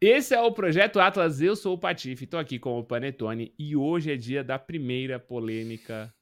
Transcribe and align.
Esse 0.00 0.32
é 0.32 0.40
o 0.40 0.52
Projeto 0.52 1.00
Atlas, 1.00 1.40
eu 1.40 1.56
sou 1.56 1.74
o 1.74 1.78
Patife, 1.78 2.22
estou 2.22 2.38
aqui 2.38 2.56
com 2.56 2.78
o 2.78 2.84
Panetone 2.84 3.52
e 3.58 3.74
hoje 3.74 4.12
é 4.12 4.16
dia 4.16 4.44
da 4.44 4.56
primeira 4.56 5.18
polêmica 5.18 6.14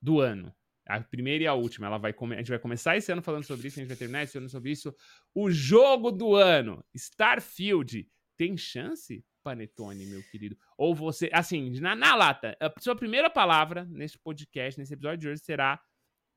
do 0.00 0.18
ano. 0.18 0.50
A 0.86 0.98
primeira 1.02 1.44
e 1.44 1.46
a 1.46 1.52
última. 1.52 1.88
Ela 1.88 1.98
vai. 1.98 2.14
A 2.18 2.36
gente 2.38 2.48
vai 2.48 2.58
começar 2.58 2.96
esse 2.96 3.12
ano 3.12 3.20
falando 3.20 3.44
sobre 3.44 3.68
isso, 3.68 3.78
a 3.78 3.82
gente 3.82 3.88
vai 3.88 3.98
terminar 3.98 4.22
esse 4.22 4.38
ano 4.38 4.48
sobre 4.48 4.70
isso. 4.70 4.94
O 5.34 5.50
jogo 5.50 6.10
do 6.10 6.34
ano, 6.34 6.82
Starfield. 6.94 8.08
Tem 8.34 8.56
chance, 8.56 9.22
Panetone, 9.42 10.06
meu 10.06 10.22
querido? 10.30 10.56
Ou 10.78 10.94
você, 10.94 11.28
assim, 11.30 11.78
na, 11.80 11.94
na 11.94 12.14
lata, 12.14 12.56
a 12.58 12.72
sua 12.80 12.96
primeira 12.96 13.28
palavra 13.28 13.84
nesse 13.90 14.18
podcast, 14.18 14.80
nesse 14.80 14.94
episódio 14.94 15.18
de 15.18 15.28
hoje, 15.28 15.42
será 15.44 15.78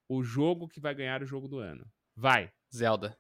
o 0.09 0.21
jogo 0.21 0.67
que 0.67 0.81
vai 0.81 0.93
ganhar 0.93 1.23
o 1.23 1.25
jogo 1.25 1.47
do 1.47 1.59
ano. 1.59 1.89
Vai. 2.17 2.51
Zelda. 2.75 3.17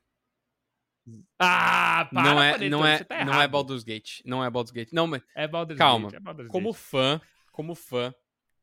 Ah, 1.39 2.07
para, 2.11 2.23
não 2.23 2.41
é, 2.41 2.51
Panetone, 2.51 2.69
não 2.69 2.85
é, 2.87 3.03
tá 3.03 3.25
não 3.25 3.41
é. 3.41 3.47
Baldur's 3.47 3.83
Gate. 3.83 4.21
Não 4.25 4.43
é 4.43 4.49
Baldur's 4.49 4.71
Gate. 4.71 4.91
Não, 4.91 5.07
mas 5.07 5.21
É 5.35 5.47
Baldur's 5.47 5.77
Calma. 5.77 6.09
Gate, 6.09 6.17
é 6.17 6.19
Baldur's 6.19 6.49
como 6.49 6.71
Gate. 6.71 6.81
fã, 6.81 7.21
como 7.51 7.75
fã, 7.75 8.13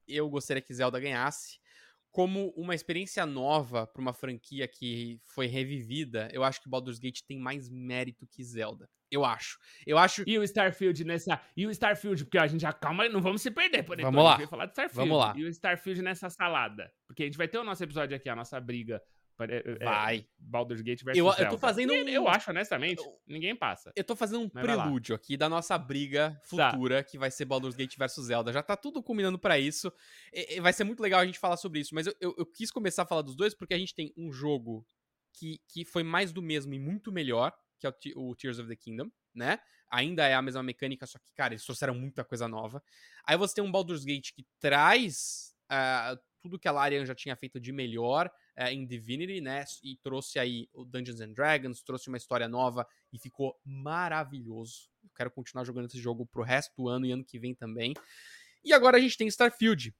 eu 0.07 0.29
gostaria 0.29 0.63
que 0.63 0.73
Zelda 0.73 1.01
ganhasse. 1.01 1.59
Como 2.11 2.49
uma 2.57 2.75
experiência 2.75 3.27
nova 3.27 3.87
para 3.87 4.01
uma 4.01 4.13
franquia 4.13 4.67
que 4.67 5.21
foi 5.27 5.47
revivida, 5.47 6.29
eu 6.33 6.43
acho 6.43 6.61
que 6.63 6.69
Baldur's 6.69 6.99
Gate 6.99 7.21
tem 7.23 7.39
mais 7.39 7.69
mérito 7.69 8.27
que 8.27 8.43
Zelda. 8.43 8.89
Eu 9.11 9.25
acho. 9.25 9.59
Eu 9.87 9.97
acho. 9.97 10.23
E 10.27 10.39
o 10.39 10.43
Starfield 10.43 11.05
nessa. 11.05 11.41
E 11.57 11.67
o 11.67 11.71
Starfield, 11.71 12.25
porque 12.25 12.39
a 12.39 12.47
gente 12.47 12.61
já. 12.61 12.73
Calma, 12.73 13.09
não 13.09 13.21
vamos 13.21 13.43
se 13.43 13.51
perder, 13.51 13.83
por 13.83 14.01
Vamos 14.01 14.25
lá. 14.25 14.47
Falar 14.47 14.67
de 14.67 14.73
Starfield. 14.73 15.09
Vamos 15.09 15.25
lá. 15.25 15.35
E 15.37 15.45
o 15.45 15.49
Starfield 15.49 16.03
nessa 16.03 16.29
salada. 16.29 16.93
Porque 17.07 17.23
a 17.23 17.27
gente 17.27 17.39
vai 17.39 17.49
ter 17.49 17.59
o 17.59 17.65
nosso 17.65 17.83
episódio 17.83 18.17
aqui, 18.17 18.29
a 18.29 18.37
nossa 18.37 18.61
briga. 18.61 19.03
É, 19.49 19.63
é, 19.81 19.85
Vai. 19.85 20.27
Baldur's 20.39 20.81
Gate 20.81 21.03
versus 21.05 21.19
Eu- 21.19 21.27
eu 21.27 21.33
tô 21.33 21.43
Zelda. 21.43 21.59
fazendo 21.59 21.93
um- 21.93 22.09
Eu 22.09 22.27
acho, 22.29 22.51
honestamente, 22.51 22.99
eu- 23.05 23.21
ninguém 23.27 23.55
passa. 23.55 23.93
Eu 23.95 24.03
tô 24.05 24.17
fazendo 24.17 24.41
um 24.41 24.51
Mas 24.53 24.65
vai 24.67 24.77
prelúdio 24.77 25.15
aqui 25.15 25.37
da 25.37 25.49
nossa 25.49 25.77
briga 25.79 26.41
Tá. 26.51 26.71
futura, 26.73 27.03
que 27.05 27.17
vai 27.19 27.31
ser 27.31 27.45
Baldur's 27.45 27.77
Gate 27.77 27.97
versus 27.97 28.27
Zelda. 28.27 28.53
Já 28.53 28.63
tá 28.63 28.77
tudo 28.77 29.03
combinando 29.03 29.39
pra 29.39 29.59
isso. 29.59 29.93
E- 30.33 30.61
vai 30.61 30.73
ser 30.73 30.85
muito 30.85 31.01
legal 31.03 31.21
a 31.21 31.27
gente 31.27 31.39
falar 31.39 31.57
sobre 31.57 31.81
isso. 31.81 31.95
Mas 31.95 32.07
eu, 32.07 32.15
eu- 32.21 32.35
eu 32.39 32.47
quis 32.47 32.71
começar 32.71 33.03
a 33.03 33.07
falar 33.07 33.23
dos 33.23 33.37
dois 33.37 33.55
porque 33.55 33.75
a 33.75 33.79
gente 33.79 33.95
tem 33.95 34.13
um 34.17 34.33
jogo 34.33 34.87
que, 35.33 35.61
que 35.69 35.85
foi 35.85 36.03
mais 36.03 36.33
do 36.33 36.43
mesmo 36.43 36.75
e 36.75 36.79
muito 36.79 37.13
melhor, 37.13 37.53
que 37.79 37.87
é 37.87 37.91
o, 38.17 38.31
o 38.31 38.35
Tears 38.35 38.59
of 38.59 38.69
the 38.69 38.75
Kingdom, 38.77 39.09
né? 39.35 39.61
Ainda 39.91 40.27
é 40.27 40.35
a 40.35 40.43
mesma 40.43 40.63
mecânica, 40.63 41.07
só 41.07 41.19
que, 41.19 41.33
cara, 41.33 41.55
eles 41.55 41.65
trouxeram 41.65 41.95
muita 41.95 42.25
coisa 42.25 42.49
nova. 42.49 42.83
Aí 43.25 43.37
você 43.37 43.55
tem 43.55 43.65
um 43.65 43.71
Baldur's 43.71 44.05
Gate 44.05 44.33
que 44.35 44.45
traz 44.59 45.55
ah, 45.71 46.19
tudo 46.41 46.59
que 46.59 46.69
a 46.69 46.73
Larian 46.73 47.05
já 47.05 47.15
tinha 47.15 47.35
feito 47.37 47.61
de 47.61 47.73
melhor 47.73 48.31
eh, 48.57 48.73
em 48.73 48.87
Divinity, 48.87 49.41
né? 49.41 49.65
E 49.83 49.97
trouxe 49.97 50.39
aí 50.39 50.69
o 50.73 50.85
Dungeons 50.85 51.21
and 51.21 51.33
Dragons, 51.33 51.83
trouxe 51.83 52.09
uma 52.09 52.17
história 52.17 52.49
nova 52.49 52.87
e 53.13 53.19
ficou 53.19 53.59
maravilhoso. 53.65 54.89
Eu 55.03 55.11
quero 55.17 55.31
continuar 55.31 55.65
jogando 55.65 55.87
esse 55.87 55.99
jogo 55.99 56.27
pro 56.27 56.43
resto 56.43 56.73
do 56.77 56.89
ano 56.89 57.07
e 57.07 57.13
ano 57.13 57.25
que 57.25 57.39
vem 57.39 57.55
também. 57.55 57.95
E 58.65 58.73
agora 58.73 58.97
a 58.97 59.01
gente 59.01 59.17
tem 59.17 59.27
Starfield, 59.29 59.95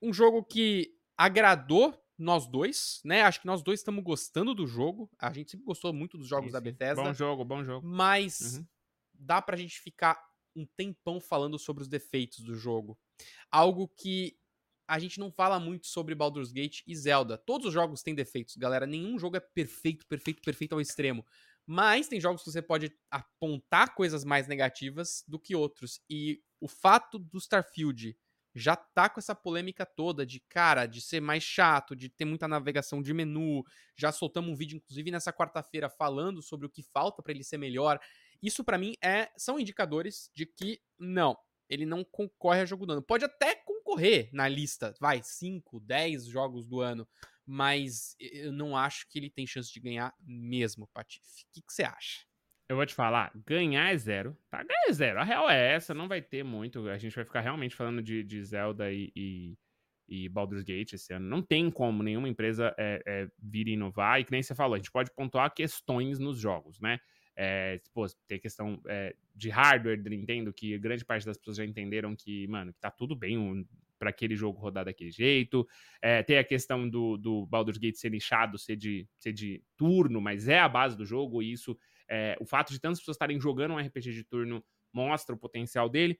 um 0.00 0.12
jogo 0.12 0.44
que 0.44 0.92
agradou 1.16 1.98
nós 2.18 2.46
dois, 2.46 3.00
né? 3.04 3.22
Acho 3.22 3.40
que 3.40 3.46
nós 3.46 3.62
dois 3.62 3.80
estamos 3.80 4.02
gostando 4.02 4.54
do 4.54 4.66
jogo. 4.66 5.10
A 5.18 5.32
gente 5.32 5.50
sempre 5.50 5.66
gostou 5.66 5.92
muito 5.92 6.16
dos 6.16 6.28
jogos 6.28 6.46
Sim, 6.48 6.52
da 6.52 6.58
sim. 6.58 6.64
Bethesda, 6.64 7.02
Bom 7.02 7.12
jogo, 7.12 7.44
bom 7.44 7.62
jogo. 7.64 7.86
mas 7.86 8.56
Uhum. 8.58 8.66
dá 9.12 9.42
pra 9.42 9.56
gente 9.56 9.78
ficar 9.80 10.18
um 10.54 10.64
tempão 10.64 11.20
falando 11.20 11.58
sobre 11.58 11.82
os 11.82 11.88
defeitos 11.88 12.40
do 12.40 12.54
jogo. 12.54 12.98
Algo 13.50 13.86
que 13.88 14.38
a 14.88 14.98
gente 14.98 15.18
não 15.18 15.30
fala 15.30 15.58
muito 15.58 15.86
sobre 15.86 16.14
Baldur's 16.14 16.52
Gate 16.52 16.82
e 16.86 16.94
Zelda. 16.94 17.36
Todos 17.36 17.68
os 17.68 17.72
jogos 17.72 18.02
têm 18.02 18.14
defeitos, 18.14 18.56
galera. 18.56 18.86
Nenhum 18.86 19.18
jogo 19.18 19.36
é 19.36 19.40
perfeito, 19.40 20.06
perfeito, 20.06 20.42
perfeito 20.42 20.74
ao 20.74 20.80
extremo. 20.80 21.24
Mas 21.66 22.06
tem 22.06 22.20
jogos 22.20 22.42
que 22.42 22.50
você 22.50 22.62
pode 22.62 22.92
apontar 23.10 23.94
coisas 23.94 24.24
mais 24.24 24.46
negativas 24.46 25.24
do 25.26 25.38
que 25.38 25.56
outros. 25.56 26.00
E 26.08 26.40
o 26.60 26.68
fato 26.68 27.18
do 27.18 27.38
Starfield 27.38 28.16
já 28.54 28.74
tá 28.74 29.08
com 29.08 29.20
essa 29.20 29.34
polêmica 29.34 29.84
toda 29.84 30.24
de, 30.24 30.40
cara, 30.48 30.86
de 30.86 31.00
ser 31.00 31.20
mais 31.20 31.42
chato, 31.42 31.94
de 31.94 32.08
ter 32.08 32.24
muita 32.24 32.48
navegação 32.48 33.02
de 33.02 33.12
menu. 33.12 33.62
Já 33.96 34.10
soltamos 34.12 34.50
um 34.50 34.56
vídeo, 34.56 34.76
inclusive, 34.76 35.10
nessa 35.10 35.32
quarta-feira 35.32 35.90
falando 35.90 36.40
sobre 36.40 36.66
o 36.66 36.70
que 36.70 36.82
falta 36.82 37.22
pra 37.22 37.32
ele 37.32 37.44
ser 37.44 37.58
melhor. 37.58 38.00
Isso 38.42 38.64
pra 38.64 38.78
mim 38.78 38.94
é 39.02 39.30
são 39.36 39.58
indicadores 39.58 40.30
de 40.34 40.46
que 40.46 40.80
não, 40.98 41.36
ele 41.68 41.84
não 41.84 42.04
concorre 42.04 42.60
a 42.60 42.64
jogo 42.64 42.86
do. 42.86 43.02
Pode 43.02 43.24
até 43.24 43.56
concorrer 43.86 44.28
na 44.32 44.48
lista, 44.48 44.92
vai, 45.00 45.22
5, 45.22 45.80
10 45.80 46.26
jogos 46.26 46.66
do 46.66 46.80
ano, 46.80 47.08
mas 47.46 48.16
eu 48.18 48.52
não 48.52 48.76
acho 48.76 49.08
que 49.08 49.18
ele 49.18 49.30
tem 49.30 49.46
chance 49.46 49.72
de 49.72 49.78
ganhar 49.78 50.12
mesmo, 50.20 50.88
Patife. 50.92 51.44
O 51.56 51.62
que 51.62 51.72
você 51.72 51.84
acha? 51.84 52.26
Eu 52.68 52.74
vou 52.74 52.84
te 52.84 52.94
falar, 52.94 53.30
ganhar 53.46 53.94
é 53.94 53.96
zero, 53.96 54.36
tá? 54.50 54.58
Ganhar 54.64 54.88
é 54.88 54.92
zero. 54.92 55.20
A 55.20 55.22
real 55.24 55.48
é 55.48 55.74
essa, 55.74 55.94
não 55.94 56.08
vai 56.08 56.20
ter 56.20 56.42
muito. 56.42 56.88
A 56.88 56.98
gente 56.98 57.14
vai 57.14 57.24
ficar 57.24 57.40
realmente 57.40 57.76
falando 57.76 58.02
de, 58.02 58.24
de 58.24 58.42
Zelda 58.42 58.90
e, 58.92 59.12
e, 59.14 59.56
e 60.08 60.28
Baldur's 60.28 60.64
Gate 60.64 60.94
esse 60.94 61.14
ano. 61.14 61.28
Não 61.28 61.40
tem 61.40 61.70
como 61.70 62.02
nenhuma 62.02 62.28
empresa 62.28 62.74
é, 62.76 63.00
é, 63.06 63.28
vir 63.40 63.68
inovar. 63.68 64.20
E 64.20 64.24
que 64.24 64.32
nem 64.32 64.42
você 64.42 64.52
falou, 64.52 64.74
a 64.74 64.78
gente 64.78 64.90
pode 64.90 65.14
pontuar 65.14 65.54
questões 65.54 66.18
nos 66.18 66.40
jogos, 66.40 66.80
né? 66.80 66.98
É, 67.36 67.80
pô, 67.92 68.06
tem 68.26 68.38
questão 68.38 68.80
é, 68.86 69.14
de 69.34 69.50
hardware 69.50 70.02
do 70.02 70.08
Nintendo, 70.08 70.52
que 70.52 70.78
grande 70.78 71.04
parte 71.04 71.26
das 71.26 71.36
pessoas 71.36 71.58
já 71.58 71.64
entenderam 71.64 72.16
que, 72.16 72.46
mano, 72.46 72.72
que 72.72 72.80
tá 72.80 72.90
tudo 72.90 73.14
bem 73.14 73.36
um, 73.36 73.64
para 73.98 74.10
aquele 74.10 74.34
jogo 74.34 74.58
rodar 74.58 74.84
daquele 74.84 75.10
jeito. 75.10 75.66
É, 76.00 76.22
tem 76.22 76.38
a 76.38 76.44
questão 76.44 76.88
do, 76.88 77.16
do 77.16 77.46
Baldur's 77.46 77.78
Gate 77.78 77.96
ser 77.96 78.10
nichado, 78.10 78.58
ser 78.58 78.76
de, 78.76 79.06
ser 79.18 79.32
de 79.32 79.62
turno, 79.76 80.20
mas 80.20 80.48
é 80.48 80.58
a 80.58 80.68
base 80.68 80.96
do 80.96 81.04
jogo, 81.04 81.42
e 81.42 81.52
isso, 81.52 81.76
é, 82.08 82.36
o 82.40 82.46
fato 82.46 82.72
de 82.72 82.80
tantas 82.80 83.00
pessoas 83.00 83.16
estarem 83.16 83.40
jogando 83.40 83.74
um 83.74 83.78
RPG 83.78 84.12
de 84.12 84.24
turno 84.24 84.64
mostra 84.92 85.34
o 85.34 85.38
potencial 85.38 85.88
dele. 85.88 86.18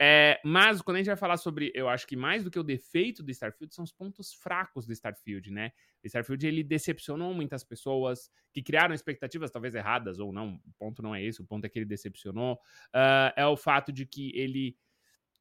É, 0.00 0.40
mas 0.44 0.82
quando 0.82 0.96
a 0.96 0.98
gente 0.98 1.06
vai 1.06 1.16
falar 1.16 1.36
sobre, 1.36 1.70
eu 1.74 1.88
acho 1.88 2.06
que 2.06 2.16
mais 2.16 2.42
do 2.42 2.50
que 2.50 2.58
o 2.58 2.64
defeito 2.64 3.22
do 3.22 3.30
Starfield 3.30 3.72
são 3.72 3.84
os 3.84 3.92
pontos 3.92 4.34
fracos 4.34 4.86
do 4.86 4.92
Starfield, 4.92 5.50
né? 5.52 5.70
O 6.02 6.06
Starfield 6.06 6.46
ele 6.46 6.64
decepcionou 6.64 7.32
muitas 7.32 7.62
pessoas 7.62 8.30
que 8.52 8.62
criaram 8.62 8.94
expectativas 8.94 9.50
talvez 9.50 9.74
erradas 9.74 10.18
ou 10.18 10.32
não. 10.32 10.60
O 10.66 10.72
ponto 10.78 11.00
não 11.00 11.14
é 11.14 11.22
esse, 11.22 11.40
o 11.40 11.46
ponto 11.46 11.64
é 11.64 11.68
que 11.68 11.78
ele 11.78 11.86
decepcionou. 11.86 12.58
Ah, 12.92 13.32
é 13.36 13.46
o 13.46 13.56
fato 13.56 13.92
de 13.92 14.04
que 14.04 14.32
ele 14.34 14.76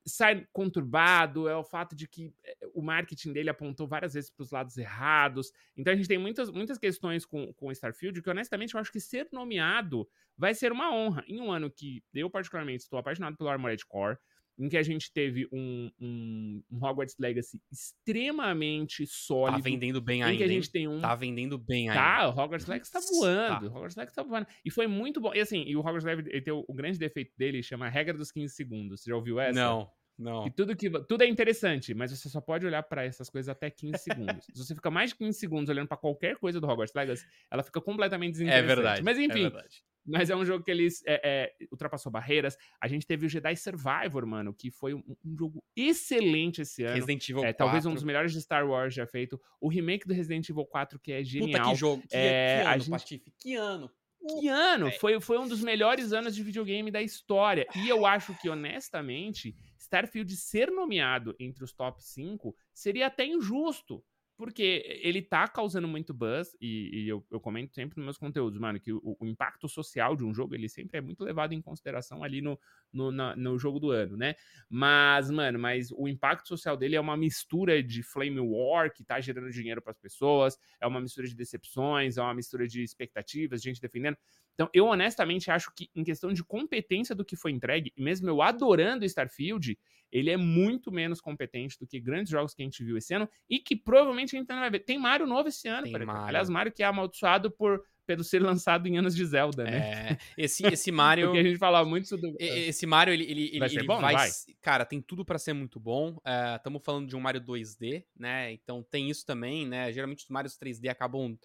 sai 0.05 0.45
conturbado, 0.51 1.47
é 1.47 1.55
o 1.55 1.63
fato 1.63 1.95
de 1.95 2.07
que 2.07 2.33
eh, 2.43 2.57
o 2.73 2.81
marketing 2.81 3.31
dele 3.31 3.49
apontou 3.49 3.87
várias 3.87 4.13
vezes 4.13 4.29
para 4.29 4.43
os 4.43 4.51
lados 4.51 4.77
errados. 4.77 5.51
Então 5.77 5.93
a 5.93 5.95
gente 5.95 6.07
tem 6.07 6.17
muitas, 6.17 6.49
muitas 6.49 6.77
questões 6.77 7.25
com 7.25 7.53
o 7.61 7.71
Starfield 7.71 8.21
que 8.21 8.29
honestamente 8.29 8.73
eu 8.73 8.79
acho 8.79 8.91
que 8.91 8.99
ser 8.99 9.29
nomeado 9.31 10.07
vai 10.37 10.53
ser 10.53 10.71
uma 10.71 10.93
honra. 10.93 11.23
Em 11.27 11.39
um 11.41 11.51
ano 11.51 11.71
que 11.71 12.03
eu 12.13 12.29
particularmente 12.29 12.83
estou 12.83 12.99
apaixonado 12.99 13.37
pelo 13.37 13.49
Armored 13.49 13.85
Core, 13.85 14.17
em 14.57 14.69
que 14.69 14.77
a 14.77 14.83
gente 14.83 15.11
teve 15.11 15.47
um, 15.51 15.89
um, 15.99 16.63
um 16.71 16.77
Hogwarts 16.85 17.15
Legacy 17.19 17.59
extremamente 17.71 19.05
Tá 19.05 19.11
sólido, 19.11 19.63
vendendo 19.63 20.01
bem 20.01 20.19
em 20.19 20.23
ainda. 20.23 20.37
que 20.37 20.43
a 20.43 20.47
gente 20.47 20.71
tem 20.71 20.87
um 20.87 20.99
Tá 20.99 21.15
vendendo 21.15 21.57
bem 21.57 21.89
ainda. 21.89 22.01
Tá, 22.01 22.27
o 22.27 22.31
Hogwarts 22.31 22.67
Legacy 22.67 22.91
tá 22.91 22.99
voando. 22.99 23.59
Tá. 23.59 23.65
O 23.65 23.67
Hogwarts 23.75 23.95
Legacy 23.95 24.15
tá 24.15 24.23
voando. 24.23 24.47
E 24.63 24.69
foi 24.71 24.87
muito 24.87 25.19
bom. 25.19 25.33
E 25.33 25.39
assim, 25.39 25.63
e 25.67 25.75
o 25.75 25.79
Hogwarts 25.79 26.03
Legacy, 26.03 26.41
tem 26.41 26.53
o, 26.53 26.63
o 26.67 26.73
grande 26.73 26.97
defeito 26.99 27.31
dele, 27.37 27.63
chama 27.63 27.85
a 27.87 27.89
regra 27.89 28.13
dos 28.17 28.31
15 28.31 28.53
segundos. 28.53 29.01
Você 29.01 29.09
já 29.09 29.15
ouviu 29.15 29.39
essa? 29.39 29.59
Não, 29.59 29.89
não. 30.17 30.45
E 30.47 30.51
tudo 30.51 30.75
que 30.75 30.89
tudo 31.07 31.23
é 31.23 31.27
interessante, 31.27 31.93
mas 31.93 32.11
você 32.11 32.29
só 32.29 32.39
pode 32.39 32.65
olhar 32.65 32.83
pra 32.83 33.03
essas 33.03 33.29
coisas 33.29 33.49
até 33.49 33.69
15 33.69 33.97
segundos. 33.97 34.45
Se 34.53 34.63
você 34.63 34.75
fica 34.75 34.91
mais 34.91 35.09
de 35.09 35.15
15 35.17 35.37
segundos 35.39 35.69
olhando 35.69 35.87
pra 35.87 35.97
qualquer 35.97 36.37
coisa 36.37 36.61
do 36.61 36.67
Hogwarts 36.67 36.93
Legacy, 36.95 37.25
ela 37.51 37.63
fica 37.63 37.81
completamente 37.81 38.29
É 38.29 38.31
desinteressante. 38.33 38.67
verdade. 38.75 39.03
Mas 39.03 39.17
é 39.17 39.23
enfim, 39.23 39.41
verdade. 39.43 39.83
Mas 40.05 40.29
é 40.29 40.35
um 40.35 40.43
jogo 40.45 40.63
que 40.63 40.71
eles 40.71 41.01
é, 41.05 41.21
é, 41.23 41.65
ultrapassou 41.71 42.11
barreiras. 42.11 42.57
A 42.79 42.87
gente 42.87 43.05
teve 43.07 43.25
o 43.25 43.29
Jedi 43.29 43.55
Survivor, 43.55 44.25
mano, 44.25 44.53
que 44.53 44.69
foi 44.71 44.93
um, 44.93 45.03
um 45.25 45.37
jogo 45.37 45.63
excelente 45.75 46.61
esse 46.61 46.83
ano. 46.83 46.95
Resident 46.95 47.29
Evil 47.29 47.41
É, 47.43 47.53
4. 47.53 47.57
talvez 47.57 47.85
um 47.85 47.93
dos 47.93 48.03
melhores 48.03 48.31
de 48.33 48.41
Star 48.41 48.67
Wars 48.67 48.93
já 48.93 49.05
feito. 49.05 49.39
O 49.61 49.67
remake 49.69 50.07
do 50.07 50.13
Resident 50.13 50.47
Evil 50.49 50.65
4, 50.65 50.99
que 50.99 51.11
é 51.11 51.23
genial. 51.23 51.61
Puta 51.63 51.71
que 51.71 51.75
jogo. 51.75 52.01
Que, 52.01 52.15
É, 52.15 52.61
que 52.61 52.67
ano, 52.67 52.79
gente- 52.79 52.89
Patife? 52.91 53.33
Que 53.39 53.55
ano? 53.55 53.91
Que 54.39 54.47
ano? 54.47 54.89
Foi, 54.99 55.19
foi 55.19 55.37
um 55.37 55.47
dos 55.47 55.61
melhores 55.61 56.13
anos 56.13 56.33
de 56.33 56.41
videogame 56.43 56.89
da 56.89 57.01
história. 57.01 57.67
E 57.75 57.89
eu 57.89 58.05
acho 58.05 58.33
que, 58.39 58.47
honestamente, 58.47 59.53
Starfield 59.77 60.33
ser 60.37 60.71
nomeado 60.71 61.35
entre 61.37 61.63
os 61.63 61.73
top 61.73 62.01
5 62.01 62.55
seria 62.73 63.07
até 63.07 63.25
injusto. 63.25 64.01
Porque 64.35 64.83
ele 65.03 65.21
tá 65.21 65.47
causando 65.47 65.87
muito 65.87 66.11
buzz, 66.11 66.57
e, 66.59 67.03
e 67.03 67.07
eu, 67.07 67.23
eu 67.29 67.39
comento 67.39 67.73
sempre 67.75 67.97
nos 67.97 68.03
meus 68.05 68.17
conteúdos, 68.17 68.59
mano, 68.59 68.79
que 68.79 68.91
o, 68.91 69.15
o 69.19 69.27
impacto 69.27 69.69
social 69.69 70.15
de 70.15 70.23
um 70.25 70.33
jogo, 70.33 70.55
ele 70.55 70.67
sempre 70.67 70.97
é 70.97 71.01
muito 71.01 71.23
levado 71.23 71.53
em 71.53 71.61
consideração 71.61 72.23
ali 72.23 72.41
no, 72.41 72.59
no, 72.91 73.11
na- 73.11 73.35
no 73.35 73.59
jogo 73.59 73.79
do 73.79 73.91
ano, 73.91 74.17
né? 74.17 74.33
Mas, 74.67 75.29
mano, 75.29 75.59
mas 75.59 75.91
o 75.91 76.07
impacto 76.07 76.47
social 76.47 76.75
dele 76.75 76.95
é 76.95 76.99
uma 76.99 77.15
mistura 77.15 77.81
de 77.83 78.01
flame 78.01 78.39
war, 78.39 78.91
que 78.91 79.03
tá 79.03 79.21
gerando 79.21 79.51
dinheiro 79.51 79.81
pras 79.83 79.99
pessoas, 79.99 80.57
é 80.81 80.87
uma 80.87 80.99
mistura 80.99 81.27
de 81.27 81.35
decepções, 81.35 82.17
é 82.17 82.21
uma 82.21 82.33
mistura 82.33 82.67
de 82.67 82.81
expectativas, 82.83 83.61
gente 83.61 83.79
defendendo. 83.79 84.17
Então, 84.55 84.69
eu 84.73 84.85
honestamente 84.85 85.49
acho 85.49 85.71
que, 85.75 85.89
em 85.95 86.03
questão 86.03 86.31
de 86.33 86.43
competência 86.43 87.15
do 87.15 87.25
que 87.25 87.35
foi 87.35 87.51
entregue, 87.51 87.91
mesmo 87.97 88.27
eu 88.29 88.41
adorando 88.41 89.05
Starfield, 89.05 89.77
ele 90.13 90.29
é 90.29 90.37
muito 90.37 90.91
menos 90.91 91.19
competente 91.19 91.77
do 91.79 91.87
que 91.87 91.99
grandes 91.99 92.29
jogos 92.29 92.53
que 92.53 92.61
a 92.61 92.65
gente 92.65 92.83
viu 92.83 92.95
esse 92.95 93.13
ano 93.15 93.27
e 93.49 93.57
que 93.57 93.75
provavelmente 93.75 94.35
a 94.35 94.39
gente 94.39 94.47
não 94.47 94.59
vai 94.59 94.69
ver. 94.69 94.79
Tem 94.79 94.99
Mario 94.99 95.25
novo 95.25 95.49
esse 95.49 95.67
ano, 95.67 95.83
Tem. 95.83 95.91
Mario. 95.91 96.27
aliás, 96.27 96.49
Mario 96.49 96.71
que 96.71 96.83
é 96.83 96.85
amaldiçoado 96.85 97.49
por 97.49 97.83
pelo 98.05 98.23
ser 98.23 98.41
lançado 98.43 98.87
em 98.87 98.97
anos 98.97 99.15
de 99.15 99.25
Zelda, 99.25 99.63
né? 99.63 99.77
É, 99.77 100.17
esse, 100.37 100.63
esse 100.67 100.91
Mario. 100.91 101.27
Porque 101.33 101.39
a 101.39 101.43
gente 101.43 101.57
falava 101.57 101.89
muito 101.89 102.07
sobre. 102.07 102.35
Esse 102.39 102.85
Mario, 102.85 103.13
ele, 103.13 103.23
ele, 103.23 103.59
vai 103.59 103.67
ele, 103.67 103.79
ser 103.79 103.85
bom, 103.87 103.99
vai, 103.99 104.13
vai. 104.13 104.29
Cara, 104.61 104.85
tem 104.85 105.01
tudo 105.01 105.25
pra 105.25 105.39
ser 105.39 105.53
muito 105.53 105.79
bom. 105.79 106.17
Estamos 106.55 106.83
falando 106.83 107.07
de 107.07 107.15
um 107.15 107.19
Mario 107.19 107.41
2D, 107.41 108.05
né? 108.15 108.51
Então 108.53 108.83
tem 108.83 109.09
isso 109.09 109.25
também, 109.25 109.67
né? 109.67 109.91
Geralmente 109.91 110.23
os 110.23 110.29
Marios 110.29 110.57
3D 110.57 110.89
acabam. 110.89 111.37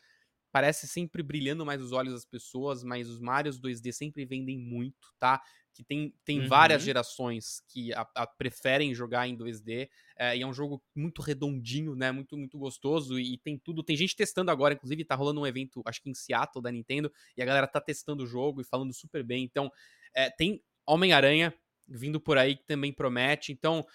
Parece 0.50 0.88
sempre 0.88 1.22
brilhando 1.22 1.64
mais 1.66 1.80
os 1.82 1.92
olhos 1.92 2.12
das 2.12 2.24
pessoas, 2.24 2.82
mas 2.82 3.08
os 3.08 3.20
Marios 3.20 3.58
2D 3.58 3.92
sempre 3.92 4.24
vendem 4.24 4.58
muito, 4.58 5.08
tá? 5.18 5.40
Que 5.74 5.84
tem, 5.84 6.12
tem 6.24 6.40
Uhum. 6.40 6.48
várias 6.48 6.82
gerações 6.82 7.62
que 7.68 7.92
a- 7.92 8.08
a- 8.14 8.26
preferem 8.26 8.94
jogar 8.94 9.28
em 9.28 9.36
2D. 9.36 9.88
é, 10.16 10.36
e 10.36 10.42
é 10.42 10.46
um 10.46 10.52
jogo 10.52 10.82
muito 10.96 11.22
redondinho, 11.22 11.94
né? 11.94 12.10
Muito, 12.10 12.36
muito 12.36 12.58
gostoso. 12.58 13.20
E 13.20 13.38
tem 13.38 13.56
tudo. 13.56 13.84
Tem 13.84 13.96
gente 13.96 14.16
testando 14.16 14.50
agora, 14.50 14.74
inclusive, 14.74 15.04
tá 15.04 15.14
rolando 15.14 15.40
um 15.40 15.46
evento, 15.46 15.80
acho 15.86 16.02
que 16.02 16.10
em 16.10 16.14
Seattle, 16.14 16.60
da 16.62 16.72
Nintendo, 16.72 17.12
e 17.36 17.42
a 17.42 17.44
galera 17.44 17.68
tá 17.68 17.80
testando 17.80 18.24
o 18.24 18.26
jogo 18.26 18.60
e 18.60 18.64
falando 18.64 18.92
super 18.92 19.22
bem. 19.22 19.44
Então, 19.44 19.70
é, 20.14 20.28
tem 20.30 20.60
Homem-Aranha 20.86 21.54
vindo 21.88 22.20
por 22.20 22.36
aí 22.36 22.56
que 22.56 22.64
também 22.66 22.92
promete. 22.92 23.52
Então, 23.52 23.86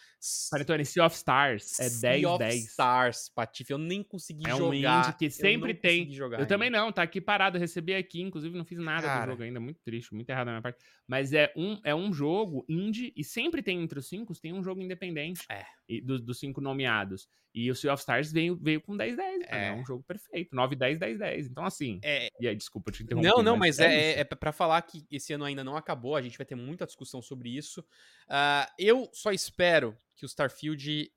Panetone, 0.50 0.86
Sea 0.86 1.06
of 1.06 1.16
Stars 1.16 1.80
é 1.80 1.90
Sea 1.90 2.30
of 2.30 2.44
10-10. 2.44 2.54
Stars, 2.66 3.30
Patife. 3.30 3.72
Eu 3.72 3.78
nem 3.78 4.01
consegui 4.04 4.50
É 4.50 4.56
um 4.56 4.57
jogar. 4.57 5.01
indie 5.07 5.18
que 5.18 5.30
sempre 5.30 5.74
tem. 5.74 6.10
Jogar 6.12 6.40
Eu 6.40 6.48
também 6.48 6.69
não, 6.69 6.92
tá 6.92 7.04
aqui 7.04 7.19
parado. 7.22 7.57
Eu 7.57 7.62
recebi 7.62 7.94
aqui, 7.94 8.22
inclusive 8.22 8.57
não 8.57 8.66
fiz 8.66 8.78
nada 8.80 9.07
Cara. 9.07 9.25
do 9.25 9.31
jogo 9.31 9.44
ainda. 9.44 9.60
Muito 9.60 9.80
triste, 9.84 10.13
muito 10.13 10.30
errado 10.30 10.45
da 10.48 10.51
minha 10.54 10.62
parte. 10.62 10.84
Mas 11.07 11.34
é 11.34 11.51
um, 11.56 11.80
é 11.84 11.94
um 11.94 12.12
jogo 12.13 12.66
indie 12.68 13.13
e 13.16 13.24
sempre 13.24 13.62
tem 13.62 13.81
entre 13.81 14.00
os 14.00 14.07
cinco, 14.07 14.34
tem 14.40 14.54
um 14.54 14.63
jogo 14.63 14.81
independente 14.81 15.45
É. 15.50 15.63
e 15.88 16.01
dos, 16.01 16.22
dos 16.22 16.40
cinco 16.40 16.62
nomeados. 16.62 17.28
E 17.56 17.69
o 17.69 17.75
Sea 17.75 17.94
of 17.94 18.00
Stars 18.01 18.31
veio, 18.31 18.56
veio 18.60 18.81
com 18.81 18.98
10-10. 18.98 19.19
É. 19.19 19.66
É. 19.66 19.68
é 19.68 19.74
um 19.74 19.86
jogo 19.86 20.04
perfeito. 20.04 20.56
9-10, 20.56 20.98
10-10. 20.98 21.45
Então, 21.51 21.63
assim. 21.66 22.00
É, 22.04 22.28
E 22.40 22.48
aí, 22.48 22.56
desculpa 22.56 22.92
te 22.92 23.04
interromper. 23.04 23.28
Não, 23.30 23.44
não, 23.44 23.56
mas 23.56 23.78
é, 23.78 24.10
isso. 24.10 24.18
é, 24.18 24.22
é 24.22 24.24
pra 24.24 24.51
falar 24.51 24.81
que 24.81 25.06
esse 25.12 25.34
ano 25.34 25.44
ainda 25.45 25.63
não 25.63 25.78
acabou, 25.78 26.16
a 26.16 26.22
gente 26.22 26.36
vai 26.36 26.48
ter 26.48 26.56
muita 26.56 26.86
discussão 26.88 27.22
sobre 27.22 27.56
isso. 27.56 27.82
Ah, 28.27 28.71
eu 28.77 29.09
só 29.13 29.31
espero 29.31 29.97
que 30.15 30.25
o 30.25 30.27
Starfield 30.27 31.12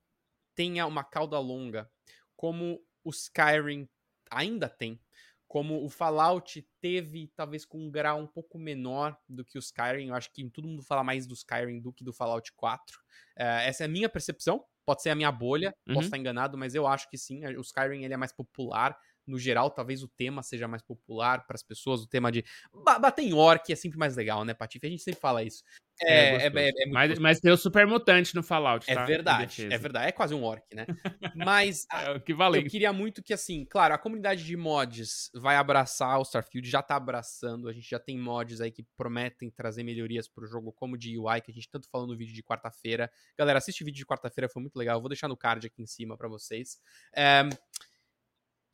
tenha 0.55 0.85
uma 0.85 1.03
cauda 1.03 1.39
longa, 1.39 1.89
como 2.35 2.79
o 3.03 3.09
Skyrim 3.09 3.87
ainda 4.29 4.67
tem, 4.67 4.99
como 5.47 5.83
o 5.83 5.89
Fallout 5.89 6.61
teve, 6.81 7.31
talvez 7.35 7.63
com 7.65 7.79
um 7.79 7.89
grau 7.89 8.19
um 8.19 8.27
pouco 8.27 8.57
menor 8.59 9.17
do 9.29 9.45
que 9.45 9.57
o 9.57 9.59
Skyrim. 9.59 10.09
Eu 10.09 10.15
acho 10.15 10.31
que 10.33 10.47
todo 10.49 10.67
mundo 10.67 10.83
fala 10.83 11.03
mais 11.03 11.25
do 11.25 11.33
Skyrim 11.33 11.79
do 11.79 11.93
que 11.93 12.03
do 12.03 12.11
Fallout 12.11 12.51
4. 12.53 12.99
Ah, 13.37 13.61
essa 13.61 13.83
é 13.83 13.85
a 13.85 13.89
minha 13.89 14.09
percepção. 14.09 14.65
Pode 14.85 15.01
ser 15.01 15.09
a 15.09 15.15
minha 15.15 15.31
bolha, 15.31 15.73
Uhum. 15.87 15.95
posso 15.95 16.07
estar 16.07 16.17
enganado, 16.17 16.57
mas 16.57 16.73
eu 16.75 16.85
acho 16.87 17.09
que 17.09 17.17
sim. 17.17 17.45
O 17.55 17.61
Skyrim 17.61 18.03
ele 18.03 18.13
é 18.13 18.17
mais 18.17 18.31
popular 18.33 18.97
no 19.27 19.37
geral, 19.37 19.69
talvez 19.69 20.03
o 20.03 20.07
tema 20.07 20.41
seja 20.41 20.67
mais 20.67 20.81
popular 20.81 21.45
para 21.45 21.55
as 21.55 21.63
pessoas, 21.63 22.01
o 22.01 22.07
tema 22.07 22.31
de 22.31 22.43
ba- 22.85 22.99
bater 22.99 23.23
em 23.23 23.33
orc 23.33 23.71
é 23.71 23.75
sempre 23.75 23.97
mais 23.97 24.15
legal, 24.15 24.43
né, 24.45 24.53
Patife? 24.53 24.87
A 24.87 24.89
gente 24.89 25.03
sempre 25.03 25.19
fala 25.19 25.43
isso. 25.43 25.63
É, 25.99 26.13
é, 26.13 26.45
é- 26.45 26.47
é 26.47 26.51
muito 26.51 26.93
mas, 26.93 27.17
mas 27.19 27.39
tem 27.39 27.51
o 27.51 27.57
Super 27.57 27.87
Mutante 27.87 28.35
no 28.35 28.43
Fallout, 28.43 28.85
É 28.89 28.93
tá? 28.93 29.03
Em 29.03 29.07
verdade, 29.07 29.65
é 29.65 29.77
verdade, 29.79 30.07
é 30.09 30.11
quase 30.11 30.31
um 30.35 30.43
orc, 30.43 30.63
né? 30.75 30.85
Mas 31.35 31.87
É 32.07 32.11
o 32.11 32.21
que 32.21 32.33
eu 32.33 32.37
valeu. 32.37 32.63
queria 32.65 32.93
muito 32.93 33.23
que, 33.23 33.33
assim, 33.33 33.65
claro, 33.65 33.95
a 33.95 33.97
comunidade 33.97 34.45
de 34.45 34.55
mods 34.55 35.31
vai 35.33 35.55
abraçar 35.55 36.19
o 36.19 36.21
Starfield, 36.21 36.69
já 36.69 36.83
tá 36.83 36.95
abraçando, 36.95 37.67
a 37.67 37.73
gente 37.73 37.89
já 37.89 37.97
tem 37.99 38.15
mods 38.17 38.61
aí 38.61 38.71
que 38.71 38.83
prometem 38.95 39.49
trazer 39.49 39.81
melhorias 39.83 40.27
pro 40.27 40.45
jogo, 40.45 40.71
como 40.71 40.95
de 40.95 41.17
UI, 41.17 41.41
que 41.41 41.49
a 41.49 41.53
gente 41.53 41.67
tanto 41.67 41.89
falou 41.89 42.05
no 42.05 42.15
vídeo 42.15 42.33
de 42.35 42.43
quarta-feira. 42.43 43.11
Galera, 43.35 43.57
assiste 43.57 43.81
o 43.81 43.85
vídeo 43.85 43.97
de 43.97 44.05
quarta-feira, 44.05 44.47
foi 44.47 44.61
muito 44.61 44.75
legal, 44.75 44.97
eu 44.97 45.01
vou 45.01 45.09
deixar 45.09 45.27
no 45.27 45.35
card 45.35 45.65
aqui 45.65 45.81
em 45.81 45.87
cima 45.87 46.15
pra 46.15 46.27
vocês. 46.27 46.77
É, 47.15 47.41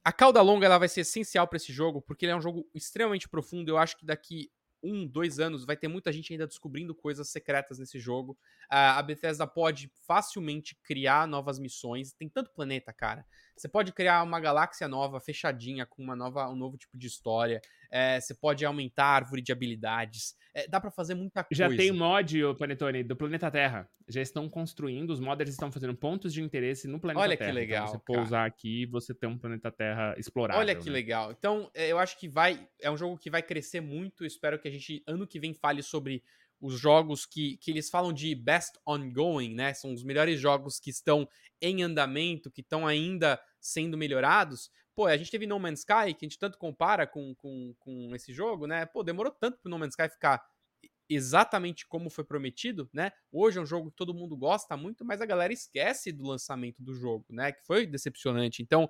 A 0.03 0.11
cauda 0.11 0.41
longa 0.41 0.65
ela 0.65 0.77
vai 0.77 0.89
ser 0.89 1.01
essencial 1.01 1.47
pra 1.47 1.57
esse 1.57 1.71
jogo, 1.71 2.01
porque 2.01 2.25
ele 2.25 2.33
é 2.33 2.35
um 2.35 2.41
jogo 2.41 2.67
extremamente 2.73 3.29
profundo. 3.29 3.69
Eu 3.69 3.77
acho 3.77 3.97
que 3.97 4.05
daqui 4.05 4.51
um, 4.83 5.07
dois 5.07 5.39
anos 5.39 5.63
vai 5.63 5.77
ter 5.77 5.87
muita 5.87 6.11
gente 6.11 6.33
ainda 6.33 6.45
descobrindo 6.45 6.93
coisas 6.93 7.29
secretas 7.29 7.79
nesse 7.79 7.99
jogo. 7.99 8.37
A 8.69 9.01
Bethesda 9.01 9.47
pode 9.47 9.89
facilmente 10.05 10.75
criar 10.83 11.25
novas 11.25 11.57
missões. 11.57 12.11
Tem 12.11 12.27
tanto 12.27 12.51
planeta, 12.51 12.91
cara. 12.91 13.25
Você 13.55 13.69
pode 13.69 13.93
criar 13.93 14.21
uma 14.23 14.41
galáxia 14.41 14.87
nova, 14.87 15.21
fechadinha, 15.21 15.85
com 15.85 16.03
uma 16.03 16.15
nova, 16.15 16.49
um 16.49 16.55
novo 16.55 16.77
tipo 16.77 16.97
de 16.97 17.07
história. 17.07 17.61
É, 17.95 18.19
você 18.19 18.33
pode 18.33 18.65
aumentar 18.65 19.05
a 19.05 19.15
árvore 19.15 19.39
de 19.39 19.51
habilidades. 19.51 20.35
É, 20.51 20.67
dá 20.67 20.81
pra 20.81 20.89
fazer 20.89 21.13
muita 21.13 21.43
coisa. 21.43 21.69
Já 21.69 21.77
tem 21.77 21.91
mod, 21.91 22.39
Panetone, 22.57 23.03
do 23.03 23.15
planeta 23.15 23.51
Terra. 23.51 23.87
Já 24.07 24.19
estão 24.19 24.49
construindo, 24.49 25.11
os 25.11 25.19
modders 25.19 25.51
estão 25.51 25.71
fazendo 25.71 25.95
pontos 25.95 26.33
de 26.33 26.41
interesse 26.41 26.87
no 26.87 26.99
planeta 26.99 27.21
Olha 27.23 27.37
que 27.37 27.43
Terra. 27.43 27.53
legal, 27.53 27.83
Então, 27.87 27.99
você 27.99 28.03
cara. 28.03 28.19
pousar 28.19 28.47
aqui, 28.47 28.87
você 28.87 29.13
tem 29.13 29.29
um 29.29 29.37
planeta 29.37 29.71
Terra 29.71 30.15
explorável. 30.17 30.59
Olha 30.59 30.73
que 30.73 30.87
né? 30.87 30.91
legal. 30.91 31.31
Então, 31.31 31.69
é, 31.71 31.87
eu 31.91 31.99
acho 31.99 32.17
que 32.19 32.27
vai. 32.27 32.67
É 32.81 32.89
um 32.89 32.97
jogo 32.97 33.15
que 33.15 33.29
vai 33.29 33.43
crescer 33.43 33.79
muito. 33.79 34.25
Espero 34.25 34.57
que 34.57 34.67
a 34.67 34.71
gente, 34.71 35.03
ano 35.05 35.27
que 35.27 35.39
vem, 35.39 35.53
fale 35.53 35.83
sobre 35.83 36.23
os 36.59 36.79
jogos 36.79 37.27
que, 37.27 37.57
que 37.57 37.69
eles 37.69 37.89
falam 37.91 38.11
de 38.11 38.33
best 38.33 38.71
ongoing, 38.87 39.53
né? 39.53 39.73
São 39.75 39.93
os 39.93 40.03
melhores 40.03 40.39
jogos 40.39 40.79
que 40.79 40.89
estão 40.89 41.27
em 41.61 41.83
andamento, 41.83 42.49
que 42.49 42.61
estão 42.61 42.87
ainda 42.87 43.39
sendo 43.59 43.97
melhorados. 43.97 44.71
Pô, 44.95 45.07
a 45.07 45.17
gente 45.17 45.31
teve 45.31 45.47
No 45.47 45.59
Man's 45.59 45.79
Sky, 45.79 46.13
que 46.13 46.25
a 46.25 46.29
gente 46.29 46.37
tanto 46.37 46.57
compara 46.57 47.07
com, 47.07 47.33
com, 47.35 47.73
com 47.79 48.15
esse 48.15 48.31
jogo, 48.31 48.67
né? 48.67 48.85
Pô, 48.85 49.03
demorou 49.03 49.31
tanto 49.31 49.57
pro 49.57 49.69
No 49.69 49.79
Man's 49.79 49.93
Sky 49.93 50.09
ficar 50.09 50.45
exatamente 51.09 51.85
como 51.87 52.09
foi 52.09 52.23
prometido, 52.23 52.89
né? 52.93 53.11
Hoje 53.31 53.57
é 53.57 53.61
um 53.61 53.65
jogo 53.65 53.89
que 53.89 53.97
todo 53.97 54.13
mundo 54.13 54.37
gosta 54.37 54.77
muito, 54.77 55.03
mas 55.03 55.21
a 55.21 55.25
galera 55.25 55.51
esquece 55.51 56.11
do 56.11 56.23
lançamento 56.23 56.81
do 56.81 56.93
jogo, 56.93 57.25
né? 57.29 57.51
Que 57.51 57.65
foi 57.65 57.85
decepcionante. 57.87 58.61
Então, 58.61 58.89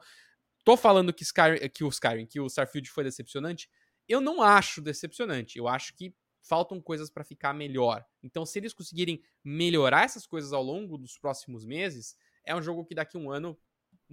tô 0.63 0.75
falando 0.75 1.13
que, 1.13 1.23
Skyrim, 1.23 1.69
que 1.69 1.83
o 1.83 1.89
Skyrim, 1.89 2.25
que 2.25 2.39
o 2.39 2.47
Starfield 2.47 2.89
foi 2.89 3.03
decepcionante. 3.03 3.69
Eu 4.07 4.19
não 4.19 4.41
acho 4.41 4.81
decepcionante. 4.81 5.57
Eu 5.57 5.67
acho 5.67 5.95
que 5.95 6.13
faltam 6.41 6.81
coisas 6.81 7.09
para 7.09 7.23
ficar 7.23 7.53
melhor. 7.53 8.05
Então, 8.21 8.45
se 8.45 8.59
eles 8.59 8.73
conseguirem 8.73 9.23
melhorar 9.43 10.03
essas 10.03 10.27
coisas 10.27 10.51
ao 10.51 10.61
longo 10.61 10.97
dos 10.97 11.17
próximos 11.17 11.65
meses, 11.65 12.17
é 12.45 12.53
um 12.53 12.61
jogo 12.61 12.85
que 12.85 12.93
daqui 12.93 13.15
a 13.15 13.19
um 13.19 13.31
ano 13.31 13.57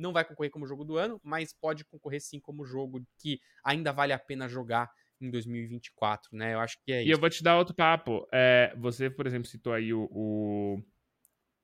não 0.00 0.12
vai 0.12 0.24
concorrer 0.24 0.50
como 0.50 0.66
jogo 0.66 0.84
do 0.84 0.96
ano, 0.96 1.20
mas 1.22 1.52
pode 1.52 1.84
concorrer 1.84 2.20
sim 2.20 2.40
como 2.40 2.64
jogo 2.64 3.02
que 3.18 3.40
ainda 3.64 3.92
vale 3.92 4.12
a 4.12 4.18
pena 4.18 4.48
jogar 4.48 4.90
em 5.20 5.30
2024, 5.30 6.30
né? 6.36 6.54
Eu 6.54 6.60
acho 6.60 6.76
que 6.84 6.92
é 6.92 7.04
E 7.04 7.10
isso. 7.10 7.14
eu 7.14 7.18
vou 7.18 7.30
te 7.30 7.42
dar 7.42 7.58
outro 7.58 7.74
papo. 7.74 8.26
É, 8.32 8.74
você, 8.78 9.10
por 9.10 9.26
exemplo, 9.26 9.46
citou 9.48 9.72
aí 9.72 9.92
o, 9.92 10.08
o, 10.10 10.78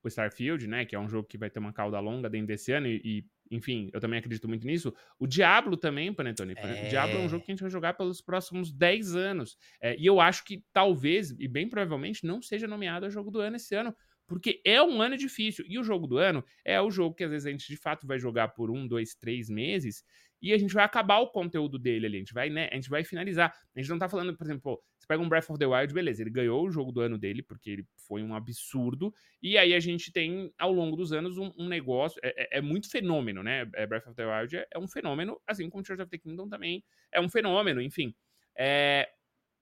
o 0.03 0.09
Starfield, 0.09 0.67
né? 0.67 0.85
Que 0.85 0.95
é 0.95 0.99
um 0.99 1.09
jogo 1.09 1.29
que 1.29 1.39
vai 1.39 1.51
ter 1.51 1.59
uma 1.59 1.73
cauda 1.73 1.99
longa 2.01 2.29
dentro 2.31 2.47
desse 2.49 2.73
ano. 2.73 2.87
E, 2.87 3.01
e, 3.05 3.25
enfim, 3.51 3.91
eu 3.93 4.01
também 4.01 4.19
acredito 4.19 4.49
muito 4.49 4.67
nisso. 4.67 4.95
O 5.19 5.27
Diablo 5.27 5.77
também, 5.77 6.13
Panetone. 6.13 6.55
É. 6.57 6.87
O 6.87 6.89
Diablo 6.89 7.17
é 7.19 7.21
um 7.21 7.29
jogo 7.29 7.45
que 7.45 7.51
a 7.51 7.55
gente 7.55 7.63
vai 7.63 7.71
jogar 7.71 7.95
pelos 7.95 8.21
próximos 8.21 8.73
10 8.73 9.15
anos. 9.17 9.57
É, 9.81 9.97
e 9.99 10.07
eu 10.07 10.21
acho 10.21 10.45
que 10.45 10.63
talvez, 10.73 11.31
e 11.39 11.49
bem 11.49 11.69
provavelmente, 11.69 12.27
não 12.27 12.43
seja 12.43 12.67
nomeado 12.67 13.07
a 13.07 13.11
jogo 13.11 13.31
do 13.31 13.41
ano 13.41 13.57
esse 13.57 13.75
ano. 13.75 13.95
Porque 14.27 14.61
é 14.65 14.83
um 14.83 15.01
ano 15.01 15.17
difícil. 15.17 15.65
E 15.69 15.79
o 15.79 15.85
jogo 15.85 16.07
do 16.07 16.19
ano 16.19 16.45
é 16.65 16.81
o 16.81 16.91
jogo 16.91 17.15
que 17.15 17.25
às 17.25 17.31
vezes 17.31 17.47
a 17.47 17.51
gente 17.51 17.67
de 17.69 17.77
fato 17.77 18.07
vai 18.07 18.19
jogar 18.19 18.49
por 18.49 18.71
um, 18.71 18.87
dois, 18.87 19.15
três 19.15 19.49
meses 19.49 20.05
e 20.43 20.53
a 20.53 20.59
gente 20.59 20.75
vai 20.75 20.85
acabar 20.85 21.19
o 21.19 21.29
conteúdo 21.31 21.79
dele 21.79 22.07
ali. 22.07 22.17
A 22.17 22.19
gente 22.21 22.35
vai, 22.35 22.51
né? 22.51 22.69
A 22.71 22.75
gente 22.75 22.91
vai 22.91 23.03
finalizar. 23.05 23.53
A 23.75 23.81
gente 23.81 23.89
não 23.89 23.99
tá 23.99 24.09
falando, 24.09 24.37
por 24.37 24.45
exemplo, 24.45 24.63
pô, 24.63 24.83
você 24.99 25.07
pega 25.07 25.23
um 25.23 25.29
Breath 25.29 25.49
of 25.49 25.59
the 25.59 25.67
Wild, 25.67 25.95
beleza, 25.95 26.23
ele 26.23 26.31
ganhou 26.31 26.67
o 26.67 26.71
jogo 26.71 26.93
do 26.93 27.01
ano 27.01 27.17
dele, 27.19 27.43
porque 27.43 27.71
ele 27.71 27.87
foi 28.07 28.23
um 28.23 28.35
absurdo. 28.35 29.13
E 29.43 29.57
aí 29.57 29.75
a 29.75 29.81
gente 29.81 30.13
tem, 30.13 30.53
ao 30.59 30.73
longo 30.73 30.95
dos 30.97 31.13
anos, 31.13 31.39
um, 31.39 31.53
um 31.59 31.67
negócio. 31.69 32.21
É, 32.23 32.57
é- 32.57 32.59
é 32.59 32.61
muito 32.61 32.91
fenômeno, 32.91 33.43
né? 33.43 33.69
É, 33.75 33.87
Breath 33.87 34.07
of 34.07 34.15
the 34.15 34.27
Wild 34.27 34.57
é, 34.57 34.67
é 34.73 34.79
um 34.79 34.89
fenômeno, 34.89 35.41
assim 35.47 35.71
como 35.71 35.83
Tears 35.83 36.01
of 36.01 36.11
the 36.11 36.19
Kingdom 36.19 36.49
também 36.49 36.85
é 37.13 37.21
um 37.21 37.29
fenômeno, 37.29 37.81
enfim. 37.81 38.15
É, 38.59 39.09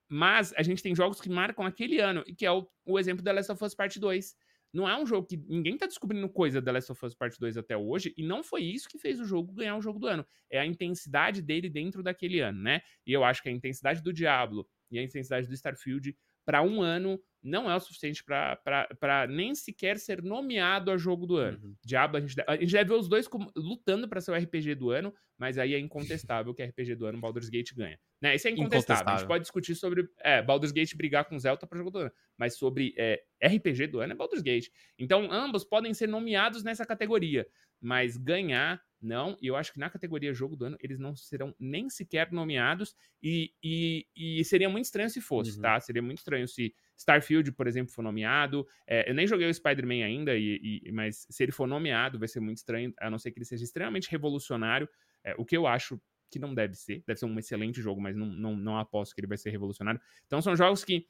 mas 0.09 0.53
a 0.55 0.61
gente 0.63 0.83
tem 0.83 0.95
jogos 0.95 1.19
que 1.19 1.29
marcam 1.29 1.65
aquele 1.65 1.99
ano, 1.99 2.23
e 2.27 2.35
que 2.35 2.45
é 2.45 2.51
o, 2.51 2.67
o 2.85 2.99
exemplo 2.99 3.23
da 3.23 3.31
Last 3.31 3.51
of 3.51 3.63
Us 3.63 3.73
Part 3.73 3.99
2. 3.99 4.35
Não 4.75 4.89
é 4.89 5.01
um 5.01 5.05
jogo 5.05 5.25
que 5.25 5.37
ninguém 5.37 5.77
tá 5.77 5.85
descobrindo 5.85 6.27
coisa 6.27 6.61
da 6.61 6.69
Last 6.69 6.91
of 6.91 7.05
Us 7.05 7.15
Part 7.15 7.39
2 7.39 7.55
até 7.55 7.77
hoje, 7.77 8.13
e 8.17 8.21
não 8.21 8.43
foi 8.43 8.61
isso 8.61 8.89
que 8.89 8.97
fez 8.97 9.21
o 9.21 9.25
jogo 9.25 9.53
ganhar 9.53 9.77
o 9.77 9.81
jogo 9.81 9.97
do 9.97 10.05
ano. 10.05 10.27
É 10.49 10.59
a 10.59 10.65
intensidade 10.65 11.41
dele 11.41 11.69
dentro 11.69 12.03
daquele 12.03 12.41
ano, 12.41 12.61
né? 12.61 12.81
E 13.07 13.13
eu 13.13 13.23
acho 13.23 13.41
que 13.41 13.47
a 13.47 13.51
intensidade 13.53 14.03
do 14.03 14.11
Diablo 14.11 14.67
e 14.91 14.99
a 14.99 15.01
intensidade 15.01 15.47
do 15.47 15.53
Starfield 15.53 16.13
para 16.45 16.61
um 16.61 16.81
ano 16.81 17.19
não 17.43 17.69
é 17.69 17.75
o 17.75 17.79
suficiente 17.79 18.23
para 18.23 19.27
nem 19.29 19.53
sequer 19.53 19.99
ser 19.99 20.23
nomeado 20.23 20.89
a 20.89 20.97
jogo 20.97 21.27
do 21.27 21.37
ano. 21.37 21.59
Uhum. 21.63 21.75
Diablo, 21.85 22.17
a 22.17 22.19
gente, 22.21 22.35
deve- 22.35 22.51
a 22.51 22.55
gente 22.57 22.71
deve 22.71 22.89
ver 22.89 22.95
os 22.99 23.07
dois 23.07 23.27
como- 23.27 23.51
lutando 23.55 24.07
para 24.09 24.19
ser 24.19 24.31
o 24.31 24.35
RPG 24.35 24.73
do 24.73 24.89
ano, 24.89 25.13
mas 25.37 25.57
aí 25.59 25.75
é 25.75 25.79
incontestável 25.79 26.53
que 26.55 26.63
RPG 26.63 26.95
do 26.95 27.05
ano 27.05 27.19
Baldur's 27.19 27.49
Gate 27.49 27.73
ganha. 27.75 27.99
Né? 28.19 28.33
Isso 28.35 28.47
é 28.47 28.51
incontestável. 28.51 28.93
A 28.95 28.95
gente 28.95 29.01
Incontestável. 29.03 29.27
pode 29.27 29.41
discutir 29.43 29.75
sobre 29.75 30.07
é, 30.21 30.41
Baldur's 30.41 30.71
Gate 30.71 30.95
brigar 30.95 31.25
com 31.25 31.37
Zelda 31.37 31.67
para 31.67 31.77
jogo 31.77 31.91
do 31.91 31.99
ano, 31.99 32.11
mas 32.35 32.55
sobre 32.57 32.95
é, 32.97 33.21
RPG 33.43 33.87
do 33.87 33.99
ano 33.99 34.13
é 34.13 34.15
Baldur's 34.15 34.41
Gate. 34.41 34.69
Então, 34.97 35.31
ambos 35.31 35.63
podem 35.63 35.93
ser 35.93 36.07
nomeados 36.07 36.63
nessa 36.63 36.83
categoria, 36.85 37.45
mas 37.79 38.17
ganhar, 38.17 38.81
não. 39.05 39.37
E 39.41 39.47
eu 39.47 39.55
acho 39.55 39.71
que 39.71 39.79
na 39.79 39.89
categoria 39.89 40.33
jogo 40.33 40.55
do 40.55 40.65
ano, 40.65 40.77
eles 40.81 40.99
não 40.99 41.15
serão 41.15 41.55
nem 41.59 41.89
sequer 41.89 42.31
nomeados. 42.31 42.95
E, 43.21 43.53
e, 43.63 44.05
e 44.15 44.43
seria 44.45 44.69
muito 44.69 44.85
estranho 44.85 45.09
se 45.09 45.21
fosse, 45.21 45.55
Uhum. 45.55 45.61
tá? 45.61 45.79
Seria 45.79 46.01
muito 46.01 46.17
estranho 46.19 46.47
se 46.47 46.73
Starfield, 46.97 47.51
por 47.53 47.67
exemplo, 47.67 47.93
for 47.93 48.01
nomeado. 48.01 48.65
É, 48.87 49.09
eu 49.09 49.13
nem 49.13 49.27
joguei 49.27 49.47
o 49.49 49.53
Spider-Man 49.53 50.03
ainda, 50.05 50.35
e, 50.35 50.81
e- 50.85 50.91
mas 50.91 51.25
se 51.29 51.43
ele 51.43 51.51
for 51.51 51.67
nomeado, 51.67 52.17
vai 52.17 52.27
ser 52.27 52.39
muito 52.39 52.57
estranho, 52.57 52.93
a 52.99 53.09
não 53.09 53.17
ser 53.19 53.31
que 53.31 53.37
ele 53.37 53.45
seja 53.45 53.63
extremamente 53.63 54.09
revolucionário. 54.09 54.87
É, 55.23 55.33
o 55.37 55.45
que 55.45 55.55
eu 55.57 55.67
acho 55.67 56.01
que 56.31 56.39
não 56.39 56.53
deve 56.55 56.73
ser. 56.75 57.03
Deve 57.05 57.19
ser 57.19 57.25
um 57.25 57.37
excelente 57.39 57.81
jogo, 57.81 58.01
mas 58.01 58.15
não, 58.15 58.25
não, 58.27 58.55
não 58.55 58.77
aposto 58.77 59.13
que 59.13 59.21
ele 59.21 59.27
vai 59.27 59.37
ser 59.37 59.49
revolucionário. 59.51 60.01
Então 60.25 60.41
são 60.41 60.55
jogos 60.55 60.83
que 60.83 61.07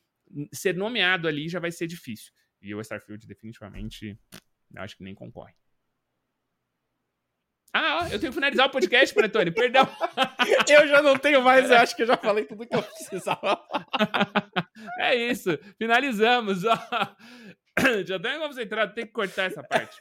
ser 0.53 0.75
nomeado 0.75 1.27
ali 1.27 1.47
já 1.47 1.59
vai 1.59 1.71
ser 1.71 1.87
difícil. 1.87 2.31
E 2.61 2.73
o 2.73 2.81
Starfield 2.81 3.25
definitivamente, 3.27 4.17
acho 4.75 4.97
que 4.97 5.03
nem 5.03 5.13
concorre. 5.13 5.53
Ah, 7.77 8.07
eu 8.09 8.17
tenho 8.17 8.31
que 8.31 8.35
finalizar 8.35 8.67
o 8.67 8.69
podcast, 8.69 9.13
Panetone, 9.13 9.51
perdão. 9.51 9.85
eu 10.69 10.87
já 10.87 11.01
não 11.01 11.17
tenho 11.17 11.41
mais, 11.41 11.69
eu 11.69 11.75
acho 11.75 11.93
que 11.93 12.03
eu 12.03 12.07
já 12.07 12.15
falei 12.15 12.45
tudo 12.45 12.65
que 12.65 12.73
eu 12.73 12.81
precisava. 12.81 13.61
é 14.97 15.13
isso, 15.13 15.59
finalizamos. 15.77 16.63
Ó. 16.63 16.73
Já 18.05 18.17
tenho 18.17 18.39
concentrado, 18.39 18.93
tem 18.93 19.05
que 19.05 19.11
cortar 19.11 19.47
essa 19.47 19.61
parte. 19.61 19.97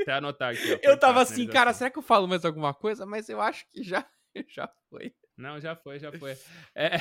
Até 0.00 0.12
anotar 0.14 0.54
aqui. 0.54 0.72
Ó, 0.72 0.78
eu 0.90 0.98
tava 0.98 1.20
assim, 1.20 1.46
cara, 1.46 1.74
será 1.74 1.90
que 1.90 1.98
eu 1.98 2.02
falo 2.02 2.26
mais 2.26 2.46
alguma 2.46 2.72
coisa? 2.72 3.04
Mas 3.04 3.28
eu 3.28 3.42
acho 3.42 3.66
que 3.70 3.82
já, 3.82 4.06
já 4.48 4.66
foi. 4.88 5.12
Não, 5.36 5.60
já 5.60 5.76
foi, 5.76 5.98
já 5.98 6.10
foi. 6.12 6.34
É... 6.74 6.92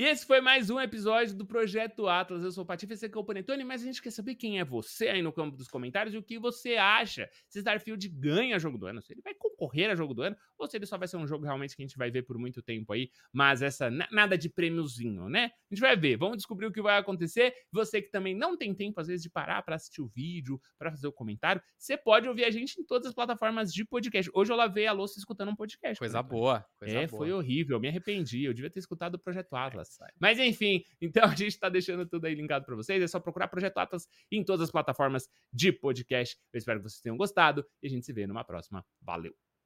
E 0.00 0.02
esse 0.02 0.24
foi 0.24 0.40
mais 0.40 0.70
um 0.70 0.80
episódio 0.80 1.36
do 1.36 1.44
Projeto 1.44 2.08
Atlas. 2.08 2.42
Eu 2.42 2.50
sou 2.50 2.64
o 2.64 2.66
Patife, 2.66 2.94
esse 2.94 3.04
aqui 3.04 3.18
é 3.18 3.20
o 3.20 3.22
Panetone, 3.22 3.62
mas 3.64 3.82
a 3.82 3.84
gente 3.84 4.00
quer 4.00 4.10
saber 4.10 4.34
quem 4.34 4.58
é 4.58 4.64
você 4.64 5.08
aí 5.08 5.20
no 5.20 5.30
campo 5.30 5.54
dos 5.54 5.68
comentários 5.68 6.14
e 6.14 6.16
o 6.16 6.22
que 6.22 6.38
você 6.38 6.76
acha 6.76 7.28
se 7.46 7.58
Starfield 7.58 8.08
ganha 8.08 8.58
jogo 8.58 8.78
do 8.78 8.86
ano, 8.86 9.02
se 9.02 9.12
ele 9.12 9.20
vai 9.20 9.34
concorrer 9.34 9.90
a 9.90 9.94
jogo 9.94 10.14
do 10.14 10.22
ano 10.22 10.34
ou 10.56 10.66
se 10.66 10.78
ele 10.78 10.86
só 10.86 10.96
vai 10.96 11.06
ser 11.06 11.18
um 11.18 11.26
jogo 11.26 11.44
realmente 11.44 11.76
que 11.76 11.82
a 11.82 11.86
gente 11.86 11.98
vai 11.98 12.10
ver 12.10 12.22
por 12.22 12.38
muito 12.38 12.62
tempo 12.62 12.94
aí, 12.94 13.10
mas 13.30 13.60
essa 13.60 13.90
nada 14.10 14.38
de 14.38 14.48
prêmiozinho, 14.48 15.28
né? 15.28 15.50
A 15.70 15.74
gente 15.74 15.82
vai 15.82 15.94
ver, 15.94 16.16
vamos 16.16 16.38
descobrir 16.38 16.64
o 16.64 16.72
que 16.72 16.80
vai 16.80 16.96
acontecer. 16.96 17.52
Você 17.70 18.00
que 18.00 18.10
também 18.10 18.34
não 18.34 18.56
tem 18.56 18.74
tempo 18.74 18.98
às 19.02 19.06
vezes 19.06 19.22
de 19.22 19.28
parar 19.28 19.60
para 19.60 19.74
assistir 19.76 20.00
o 20.00 20.08
vídeo, 20.08 20.58
para 20.78 20.90
fazer 20.90 21.08
o 21.08 21.12
comentário, 21.12 21.60
você 21.76 21.98
pode 21.98 22.26
ouvir 22.26 22.46
a 22.46 22.50
gente 22.50 22.80
em 22.80 22.86
todas 22.86 23.06
as 23.06 23.14
plataformas 23.14 23.70
de 23.70 23.84
podcast. 23.84 24.30
Hoje 24.34 24.50
eu 24.50 24.56
lavei 24.56 24.86
a 24.86 24.92
louça 24.92 25.18
escutando 25.18 25.50
um 25.50 25.56
podcast. 25.56 25.98
Coisa 25.98 26.22
boa. 26.22 26.64
Coisa 26.78 27.00
é, 27.00 27.06
boa. 27.06 27.18
foi 27.18 27.32
horrível, 27.32 27.76
eu 27.76 27.80
me 27.80 27.88
arrependi, 27.88 28.44
eu 28.44 28.54
devia 28.54 28.70
ter 28.70 28.78
escutado 28.78 29.16
o 29.16 29.18
Projeto 29.18 29.54
Atlas. 29.54 29.89
Mas 30.18 30.38
enfim, 30.38 30.84
então 31.00 31.24
a 31.24 31.34
gente 31.34 31.58
tá 31.58 31.68
deixando 31.68 32.06
tudo 32.06 32.26
aí 32.26 32.34
linkado 32.34 32.64
para 32.64 32.76
vocês. 32.76 33.02
É 33.02 33.06
só 33.06 33.20
procurar 33.20 33.48
Projeto 33.48 33.78
Atlas 33.78 34.08
em 34.30 34.44
todas 34.44 34.62
as 34.62 34.70
plataformas 34.70 35.28
de 35.52 35.72
podcast. 35.72 36.36
Eu 36.52 36.58
espero 36.58 36.80
que 36.80 36.88
vocês 36.88 37.00
tenham 37.00 37.16
gostado 37.16 37.64
e 37.82 37.86
a 37.86 37.90
gente 37.90 38.06
se 38.06 38.12
vê 38.12 38.26
numa 38.26 38.44
próxima. 38.44 38.84
Valeu! 39.00 39.49